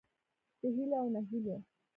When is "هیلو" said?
0.75-0.95